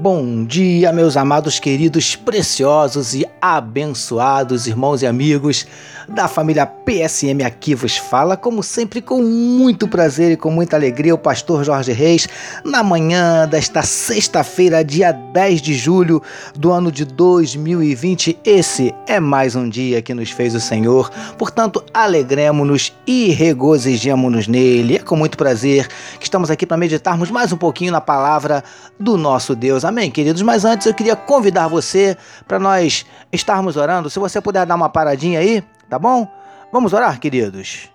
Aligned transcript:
Bom 0.00 0.46
dia, 0.46 0.94
meus 0.94 1.14
amados, 1.14 1.58
queridos, 1.58 2.16
preciosos 2.16 3.12
e 3.12 3.26
abençoados 3.38 4.66
irmãos 4.66 5.02
e 5.02 5.06
amigos 5.06 5.66
da 6.08 6.26
família 6.26 6.66
PSM 6.66 7.44
aqui 7.44 7.74
vos 7.74 7.96
fala, 7.96 8.36
como 8.36 8.62
sempre, 8.62 9.00
com 9.00 9.22
muito 9.22 9.86
prazer 9.86 10.32
e 10.32 10.36
com 10.36 10.50
muita 10.50 10.74
alegria, 10.74 11.14
o 11.14 11.18
pastor 11.18 11.64
Jorge 11.64 11.92
Reis, 11.92 12.26
na 12.64 12.82
manhã 12.82 13.46
desta 13.46 13.82
sexta-feira, 13.82 14.84
dia 14.84 15.12
10 15.12 15.62
de 15.62 15.74
julho 15.74 16.20
do 16.56 16.72
ano 16.72 16.90
de 16.90 17.04
2020. 17.04 18.38
Esse 18.44 18.92
é 19.06 19.20
mais 19.20 19.54
um 19.54 19.68
dia 19.68 20.02
que 20.02 20.14
nos 20.14 20.30
fez 20.30 20.54
o 20.54 20.60
Senhor, 20.60 21.10
portanto, 21.38 21.84
alegremos-nos 21.94 22.92
e 23.06 23.28
regozijemos-nos 23.28 24.48
nele. 24.48 24.96
É 24.96 25.00
com 25.00 25.14
muito 25.14 25.38
prazer 25.38 25.86
que 26.18 26.24
estamos 26.24 26.50
aqui 26.50 26.66
para 26.66 26.76
meditarmos 26.76 27.30
mais 27.30 27.52
um 27.52 27.56
pouquinho 27.56 27.92
na 27.92 28.00
palavra 28.00 28.64
do 28.98 29.16
nosso 29.16 29.54
Deus. 29.54 29.84
Amém, 29.90 30.08
queridos? 30.08 30.40
Mas 30.42 30.64
antes 30.64 30.86
eu 30.86 30.94
queria 30.94 31.16
convidar 31.16 31.66
você 31.66 32.16
para 32.46 32.60
nós 32.60 33.04
estarmos 33.32 33.76
orando. 33.76 34.08
Se 34.08 34.20
você 34.20 34.40
puder 34.40 34.64
dar 34.64 34.76
uma 34.76 34.88
paradinha 34.88 35.40
aí, 35.40 35.64
tá 35.88 35.98
bom? 35.98 36.28
Vamos 36.72 36.92
orar, 36.92 37.18
queridos? 37.18 37.90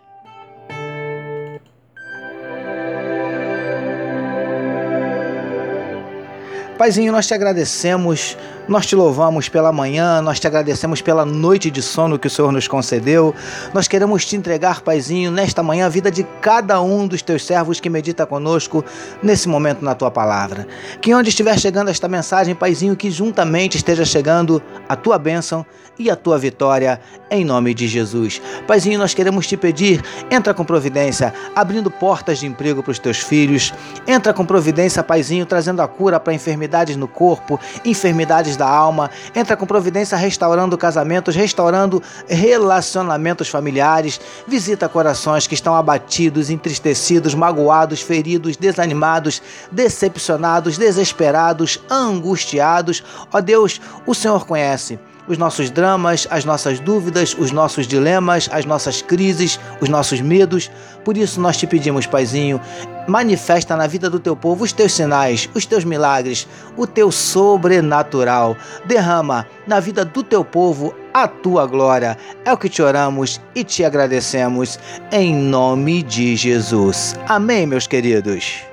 Paizinho, 6.77 7.13
nós 7.13 7.25
te 7.27 7.33
agradecemos 7.33 8.37
nós 8.67 8.85
te 8.85 8.95
louvamos 8.95 9.47
pela 9.47 9.71
manhã, 9.71 10.21
nós 10.21 10.39
te 10.39 10.47
agradecemos 10.47 11.01
pela 11.01 11.25
noite 11.25 11.69
de 11.69 11.81
sono 11.81 12.17
que 12.17 12.27
o 12.27 12.29
Senhor 12.29 12.51
nos 12.51 12.67
concedeu. 12.67 13.33
Nós 13.73 13.87
queremos 13.87 14.25
te 14.25 14.35
entregar, 14.35 14.81
Paizinho, 14.81 15.29
nesta 15.29 15.61
manhã 15.61 15.85
a 15.85 15.89
vida 15.89 16.09
de 16.09 16.23
cada 16.41 16.81
um 16.81 17.07
dos 17.07 17.21
teus 17.21 17.45
servos 17.45 17.79
que 17.79 17.89
medita 17.89 18.25
conosco 18.25 18.83
nesse 19.21 19.47
momento 19.47 19.83
na 19.83 19.93
tua 19.93 20.09
palavra. 20.09 20.67
Que 20.99 21.13
onde 21.13 21.29
estiver 21.29 21.57
chegando 21.59 21.89
esta 21.89 22.07
mensagem, 22.07 22.55
Paizinho, 22.55 22.95
que 22.95 23.11
juntamente 23.11 23.77
esteja 23.77 24.03
chegando 24.03 24.61
a 24.89 24.95
tua 24.95 25.19
bênção 25.19 25.65
e 25.97 26.09
a 26.09 26.15
tua 26.15 26.37
vitória 26.37 26.99
em 27.29 27.43
nome 27.45 27.73
de 27.73 27.87
Jesus. 27.87 28.41
Paizinho, 28.67 28.99
nós 28.99 29.13
queremos 29.13 29.47
te 29.47 29.55
pedir, 29.57 30.03
entra 30.29 30.53
com 30.53 30.63
providência, 30.63 31.33
abrindo 31.55 31.89
portas 31.89 32.39
de 32.39 32.45
emprego 32.45 32.83
para 32.83 32.91
os 32.91 32.99
teus 32.99 33.19
filhos. 33.19 33.73
Entra 34.07 34.33
com 34.33 34.45
providência, 34.45 35.03
Paizinho, 35.03 35.45
trazendo 35.45 35.81
a 35.81 35.87
cura 35.87 36.19
para 36.19 36.33
enfermidades 36.33 36.95
no 36.95 37.07
corpo, 37.07 37.59
enfermidades 37.83 38.54
da 38.55 38.67
alma, 38.67 39.09
entra 39.35 39.55
com 39.55 39.65
providência 39.65 40.17
restaurando 40.17 40.77
casamentos, 40.77 41.35
restaurando 41.35 42.01
relacionamentos 42.27 43.49
familiares, 43.49 44.19
visita 44.47 44.89
corações 44.89 45.47
que 45.47 45.53
estão 45.53 45.75
abatidos, 45.75 46.49
entristecidos, 46.49 47.33
magoados, 47.33 48.01
feridos, 48.01 48.57
desanimados, 48.57 49.41
decepcionados, 49.71 50.77
desesperados, 50.77 51.79
angustiados. 51.89 53.03
Ó 53.31 53.41
Deus, 53.41 53.81
o 54.05 54.13
Senhor 54.13 54.45
conhece 54.45 54.99
os 55.27 55.37
nossos 55.37 55.69
dramas, 55.69 56.27
as 56.29 56.45
nossas 56.45 56.79
dúvidas, 56.79 57.35
os 57.37 57.51
nossos 57.51 57.87
dilemas, 57.87 58.49
as 58.51 58.65
nossas 58.65 59.01
crises, 59.01 59.59
os 59.81 59.89
nossos 59.89 60.21
medos. 60.21 60.69
Por 61.03 61.17
isso 61.17 61.39
nós 61.41 61.57
te 61.57 61.65
pedimos, 61.65 62.05
Paizinho, 62.05 62.61
manifesta 63.07 63.75
na 63.75 63.87
vida 63.87 64.09
do 64.09 64.19
teu 64.19 64.35
povo 64.35 64.63
os 64.63 64.73
teus 64.73 64.93
sinais, 64.93 65.49
os 65.53 65.65
teus 65.65 65.83
milagres, 65.83 66.47
o 66.75 66.85
teu 66.87 67.11
sobrenatural. 67.11 68.55
Derrama 68.85 69.45
na 69.67 69.79
vida 69.79 70.03
do 70.03 70.23
teu 70.23 70.43
povo 70.43 70.93
a 71.13 71.27
tua 71.27 71.65
glória. 71.65 72.17
É 72.43 72.51
o 72.51 72.57
que 72.57 72.69
te 72.69 72.81
oramos 72.81 73.39
e 73.53 73.63
te 73.63 73.83
agradecemos 73.83 74.79
em 75.11 75.33
nome 75.33 76.03
de 76.03 76.35
Jesus. 76.35 77.15
Amém, 77.27 77.65
meus 77.65 77.87
queridos. 77.87 78.63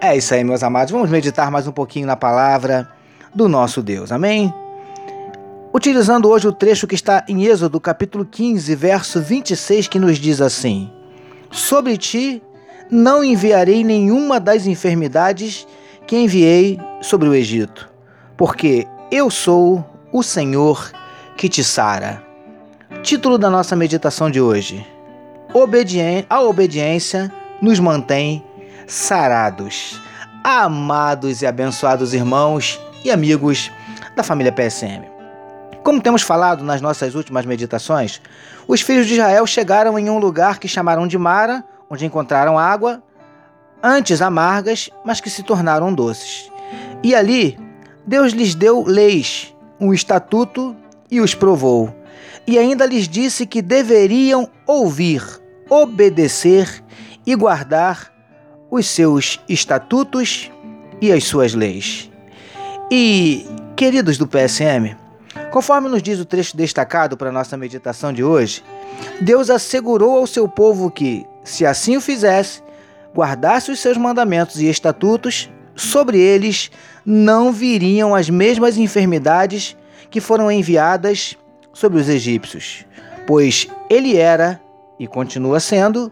É 0.00 0.16
isso 0.16 0.34
aí, 0.34 0.44
meus 0.44 0.62
amados. 0.62 0.92
Vamos 0.92 1.10
meditar 1.10 1.50
mais 1.50 1.66
um 1.66 1.72
pouquinho 1.72 2.06
na 2.06 2.14
palavra 2.14 2.88
do 3.34 3.48
nosso 3.48 3.82
Deus. 3.82 4.12
Amém? 4.12 4.54
Utilizando 5.76 6.30
hoje 6.30 6.48
o 6.48 6.52
trecho 6.52 6.86
que 6.86 6.94
está 6.94 7.22
em 7.28 7.44
Êxodo, 7.44 7.78
capítulo 7.78 8.24
15, 8.24 8.74
verso 8.74 9.20
26, 9.20 9.86
que 9.88 9.98
nos 9.98 10.16
diz 10.16 10.40
assim: 10.40 10.90
Sobre 11.50 11.98
ti 11.98 12.42
não 12.90 13.22
enviarei 13.22 13.84
nenhuma 13.84 14.40
das 14.40 14.66
enfermidades 14.66 15.68
que 16.06 16.16
enviei 16.16 16.80
sobre 17.02 17.28
o 17.28 17.34
Egito, 17.34 17.90
porque 18.38 18.86
eu 19.12 19.30
sou 19.30 19.84
o 20.10 20.22
Senhor 20.22 20.90
que 21.36 21.46
te 21.46 21.62
sara. 21.62 22.22
Título 23.02 23.36
da 23.36 23.50
nossa 23.50 23.76
meditação 23.76 24.30
de 24.30 24.40
hoje: 24.40 24.82
A 26.30 26.40
obediência 26.40 27.30
nos 27.60 27.78
mantém 27.78 28.42
sarados. 28.86 30.00
Amados 30.42 31.42
e 31.42 31.46
abençoados 31.46 32.14
irmãos 32.14 32.80
e 33.04 33.10
amigos 33.10 33.70
da 34.16 34.22
família 34.22 34.50
PSM. 34.50 35.15
Como 35.86 36.02
temos 36.02 36.22
falado 36.22 36.64
nas 36.64 36.80
nossas 36.80 37.14
últimas 37.14 37.46
meditações, 37.46 38.20
os 38.66 38.80
filhos 38.80 39.06
de 39.06 39.12
Israel 39.14 39.46
chegaram 39.46 39.96
em 39.96 40.10
um 40.10 40.18
lugar 40.18 40.58
que 40.58 40.66
chamaram 40.66 41.06
de 41.06 41.16
Mara, 41.16 41.62
onde 41.88 42.04
encontraram 42.04 42.58
água, 42.58 43.00
antes 43.80 44.20
amargas, 44.20 44.90
mas 45.04 45.20
que 45.20 45.30
se 45.30 45.44
tornaram 45.44 45.94
doces. 45.94 46.50
E 47.04 47.14
ali, 47.14 47.56
Deus 48.04 48.32
lhes 48.32 48.52
deu 48.52 48.82
leis, 48.84 49.54
um 49.78 49.94
estatuto 49.94 50.74
e 51.08 51.20
os 51.20 51.36
provou. 51.36 51.94
E 52.48 52.58
ainda 52.58 52.84
lhes 52.84 53.06
disse 53.06 53.46
que 53.46 53.62
deveriam 53.62 54.50
ouvir, 54.66 55.22
obedecer 55.70 56.82
e 57.24 57.32
guardar 57.36 58.12
os 58.68 58.88
seus 58.88 59.38
estatutos 59.48 60.50
e 61.00 61.12
as 61.12 61.22
suas 61.22 61.54
leis. 61.54 62.10
E, 62.90 63.46
queridos 63.76 64.18
do 64.18 64.26
PSM, 64.26 65.05
conforme 65.50 65.88
nos 65.88 66.02
diz 66.02 66.18
o 66.18 66.24
trecho 66.24 66.56
destacado 66.56 67.16
para 67.16 67.32
nossa 67.32 67.56
meditação 67.56 68.12
de 68.12 68.22
hoje, 68.22 68.62
Deus 69.20 69.50
assegurou 69.50 70.18
ao 70.18 70.26
seu 70.26 70.48
povo 70.48 70.90
que, 70.90 71.26
se 71.44 71.64
assim 71.64 71.96
o 71.96 72.00
fizesse, 72.00 72.62
guardasse 73.14 73.70
os 73.70 73.80
seus 73.80 73.96
mandamentos 73.96 74.60
e 74.60 74.68
estatutos, 74.68 75.50
sobre 75.74 76.18
eles 76.18 76.70
não 77.04 77.52
viriam 77.52 78.14
as 78.14 78.28
mesmas 78.28 78.76
enfermidades 78.76 79.76
que 80.10 80.20
foram 80.20 80.50
enviadas 80.50 81.36
sobre 81.72 82.00
os 82.00 82.08
egípcios, 82.08 82.84
pois 83.26 83.68
ele 83.88 84.16
era 84.16 84.60
e 84.98 85.06
continua 85.06 85.60
sendo 85.60 86.10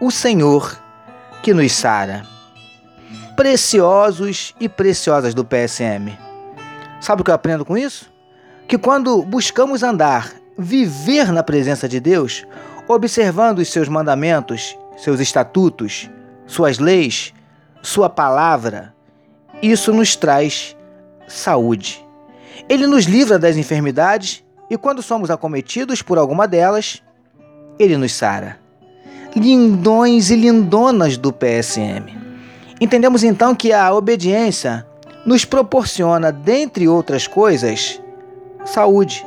o 0.00 0.10
Senhor 0.10 0.80
que 1.42 1.52
nos 1.52 1.72
sara. 1.72 2.24
Preciosos 3.36 4.54
e 4.60 4.68
preciosas 4.68 5.34
do 5.34 5.44
PSM. 5.44 6.16
Sabe 7.00 7.22
o 7.22 7.24
que 7.24 7.30
eu 7.30 7.34
aprendo 7.34 7.64
com 7.64 7.76
isso? 7.76 8.10
Que 8.70 8.78
quando 8.78 9.20
buscamos 9.24 9.82
andar, 9.82 10.32
viver 10.56 11.32
na 11.32 11.42
presença 11.42 11.88
de 11.88 11.98
Deus, 11.98 12.46
observando 12.86 13.58
os 13.58 13.66
seus 13.66 13.88
mandamentos, 13.88 14.78
seus 14.96 15.18
estatutos, 15.18 16.08
suas 16.46 16.78
leis, 16.78 17.34
sua 17.82 18.08
palavra, 18.08 18.94
isso 19.60 19.92
nos 19.92 20.14
traz 20.14 20.76
saúde. 21.26 22.06
Ele 22.68 22.86
nos 22.86 23.06
livra 23.06 23.40
das 23.40 23.56
enfermidades 23.56 24.44
e, 24.70 24.78
quando 24.78 25.02
somos 25.02 25.32
acometidos 25.32 26.00
por 26.00 26.16
alguma 26.16 26.46
delas, 26.46 27.02
ele 27.76 27.96
nos 27.96 28.12
sara 28.12 28.56
lindões 29.34 30.30
e 30.30 30.36
lindonas 30.36 31.16
do 31.16 31.32
PSM. 31.32 32.16
Entendemos 32.80 33.24
então 33.24 33.52
que 33.52 33.72
a 33.72 33.92
obediência 33.92 34.86
nos 35.26 35.44
proporciona, 35.44 36.30
dentre 36.30 36.86
outras 36.86 37.26
coisas, 37.26 38.00
saúde. 38.70 39.26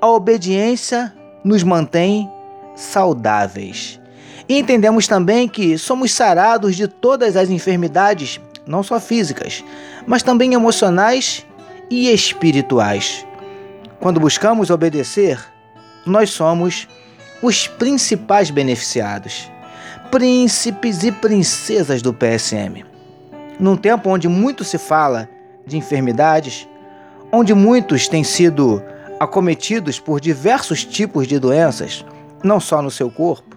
A 0.00 0.08
obediência 0.08 1.12
nos 1.42 1.62
mantém 1.62 2.30
saudáveis. 2.74 4.00
E 4.48 4.58
entendemos 4.58 5.08
também 5.08 5.48
que 5.48 5.76
somos 5.78 6.12
sarados 6.12 6.76
de 6.76 6.86
todas 6.86 7.36
as 7.36 7.50
enfermidades, 7.50 8.40
não 8.66 8.82
só 8.82 9.00
físicas, 9.00 9.64
mas 10.06 10.22
também 10.22 10.54
emocionais 10.54 11.44
e 11.90 12.12
espirituais. 12.12 13.26
Quando 13.98 14.20
buscamos 14.20 14.70
obedecer, 14.70 15.38
nós 16.04 16.30
somos 16.30 16.86
os 17.42 17.66
principais 17.66 18.50
beneficiados, 18.50 19.50
príncipes 20.10 21.02
e 21.02 21.10
princesas 21.10 22.02
do 22.02 22.12
PSM. 22.12 22.84
Num 23.58 23.76
tempo 23.76 24.10
onde 24.10 24.28
muito 24.28 24.62
se 24.62 24.78
fala 24.78 25.28
de 25.66 25.76
enfermidades, 25.76 26.68
onde 27.32 27.54
muitos 27.54 28.08
têm 28.08 28.24
sido 28.24 28.82
acometidos 29.18 29.98
por 29.98 30.20
diversos 30.20 30.84
tipos 30.84 31.26
de 31.26 31.38
doenças, 31.38 32.04
não 32.42 32.60
só 32.60 32.82
no 32.82 32.90
seu 32.90 33.10
corpo, 33.10 33.56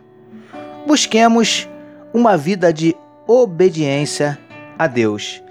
busquemos 0.87 1.67
uma 2.13 2.37
vida 2.37 2.73
de 2.73 2.95
obediência 3.27 4.39
a 4.77 4.87
Deus, 4.87 5.43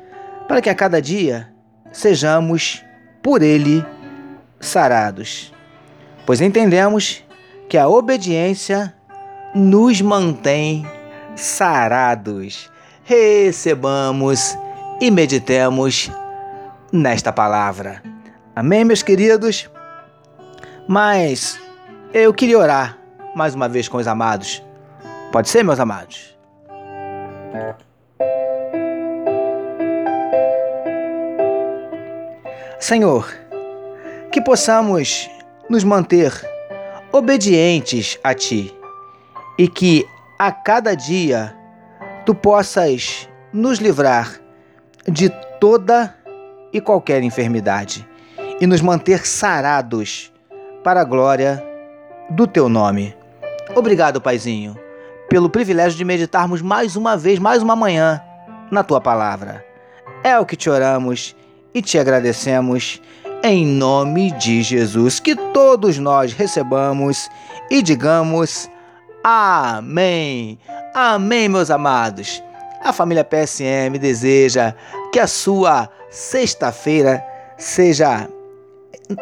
para 0.47 0.61
que 0.61 0.70
a 0.70 0.75
cada 0.75 1.00
dia 1.00 1.49
sejamos 1.93 2.82
por 3.23 3.43
Ele 3.43 3.85
sarados. 4.59 5.53
Pois 6.26 6.41
entendemos 6.41 7.23
que 7.69 7.79
a 7.79 7.88
obediência 7.88 8.94
nos 9.55 10.00
mantém 10.00 10.87
sarados. 11.37 12.71
Recebamos 13.05 14.59
e 15.00 15.11
meditemos 15.11 16.11
nesta 16.93 17.32
palavra. 17.32 18.02
Amém, 18.55 18.85
meus 18.85 19.02
queridos? 19.02 19.69
Mas 20.87 21.61
eu 22.12 22.32
queria 22.32 22.58
orar 22.58 22.99
mais 23.35 23.55
uma 23.55 23.69
vez 23.69 23.88
com 23.88 23.99
os 23.99 24.06
amados. 24.06 24.62
Pode 25.31 25.49
ser, 25.49 25.62
meus 25.62 25.79
amados? 25.79 26.37
Senhor, 32.81 33.29
que 34.32 34.40
possamos 34.40 35.29
nos 35.69 35.85
manter 35.85 36.32
obedientes 37.12 38.19
a 38.23 38.35
Ti 38.35 38.75
e 39.58 39.69
que 39.69 40.06
a 40.38 40.50
cada 40.52 40.94
dia 40.94 41.55
Tu 42.25 42.35
possas 42.35 43.29
nos 43.52 43.79
livrar 43.79 44.38
de 45.06 45.31
toda 45.58 46.14
e 46.73 46.81
qualquer 46.81 47.23
enfermidade 47.23 48.06
e 48.61 48.67
nos 48.67 48.81
manter 48.81 49.26
sarados 49.26 50.32
para 50.82 51.00
a 51.00 51.05
glória 51.05 51.62
do 52.31 52.47
Teu 52.47 52.69
nome. 52.69 53.17
Obrigado, 53.75 54.20
Paizinho, 54.20 54.76
pelo 55.29 55.50
privilégio 55.50 55.97
de 55.97 56.05
meditarmos 56.05 56.62
mais 56.62 56.97
uma 56.97 57.17
vez, 57.17 57.38
mais 57.38 57.62
uma 57.62 57.76
manhã, 57.76 58.20
na 58.70 58.82
Tua 58.82 59.00
palavra. 59.00 59.65
É 60.25 60.38
o 60.38 60.47
que 60.47 60.56
te 60.56 60.69
oramos 60.69 61.37
e 61.75 61.81
te 61.81 61.99
agradecemos 61.99 63.00
em 63.43 63.67
nome 63.67 64.32
de 64.32 64.62
Jesus. 64.62 65.21
Que 65.21 65.37
todos 65.37 65.99
nós 65.99 66.32
recebamos 66.32 67.29
e 67.71 67.82
digamos 67.82 68.69
Amém. 69.23 70.59
Amém, 70.94 71.49
meus 71.49 71.71
amados. 71.71 72.43
A 72.82 72.93
família 72.93 73.25
PSM 73.25 73.99
deseja 73.99 74.75
que 75.12 75.19
a 75.19 75.26
sua 75.26 75.91
sexta-feira 76.11 77.25
seja 77.57 78.29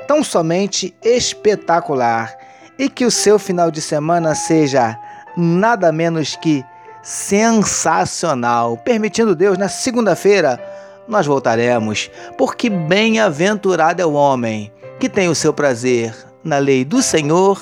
tão 0.07 0.23
somente 0.23 0.95
espetacular 1.03 2.37
e 2.79 2.89
que 2.89 3.05
o 3.05 3.11
seu 3.11 3.39
final 3.39 3.71
de 3.71 3.81
semana 3.81 4.35
seja 4.35 4.99
nada 5.37 5.93
menos 5.93 6.37
que 6.37 6.65
sensacional. 7.03 8.77
Permitindo 8.79 9.35
Deus, 9.35 9.57
na 9.57 9.69
segunda-feira 9.69 10.61
nós 11.09 11.25
voltaremos, 11.25 12.11
porque 12.37 12.69
bem-aventurado 12.69 14.03
é 14.03 14.07
o 14.07 14.15
homem 14.15 14.73
que 14.99 15.09
tem 15.09 15.29
o 15.29 15.35
seu 15.35 15.53
prazer 15.53 16.15
na 16.43 16.59
lei 16.59 16.85
do 16.85 17.01
Senhor 17.01 17.61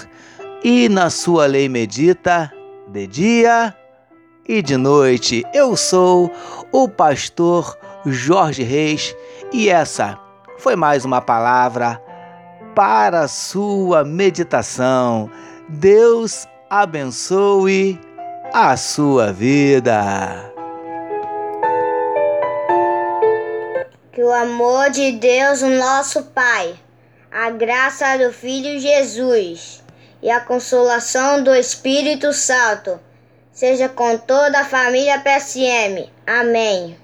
e 0.63 0.89
na 0.89 1.11
sua 1.11 1.47
lei 1.47 1.69
medita 1.69 2.51
de 2.89 3.07
dia 3.07 3.75
e 4.49 4.63
de 4.63 4.77
noite. 4.77 5.45
Eu 5.53 5.77
sou 5.77 6.31
o 6.73 6.89
pastor 6.89 7.77
Jorge 8.07 8.63
Reis 8.63 9.15
e 9.53 9.69
essa 9.69 10.19
foi 10.59 10.77
mais 10.77 11.05
uma 11.05 11.21
palavra 11.21 12.01
para 12.75 13.29
sua 13.29 14.05
meditação. 14.05 15.31
Deus 15.69 16.47
abençoe 16.69 18.01
a 18.53 18.77
sua 18.77 19.33
vida. 19.33 20.53
Que 24.13 24.23
o 24.23 24.33
amor 24.33 24.91
de 24.91 25.13
Deus, 25.13 25.63
nosso 25.63 26.23
Pai, 26.25 26.75
a 27.33 27.51
graça 27.51 28.17
do 28.17 28.33
Filho 28.33 28.79
Jesus 28.79 29.83
e 30.23 30.31
a 30.31 30.41
consolação 30.41 31.43
do 31.43 31.55
Espírito 31.55 32.33
Santo 32.33 33.01
seja 33.53 33.89
com 33.89 34.17
toda 34.19 34.61
a 34.61 34.65
família 34.65 35.21
PSM. 35.21 36.09
Amém. 36.27 37.04